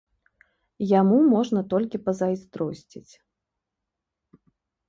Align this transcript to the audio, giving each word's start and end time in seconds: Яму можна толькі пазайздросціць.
Яму 0.99 1.17
можна 1.33 1.61
толькі 1.73 2.01
пазайздросціць. 2.07 3.07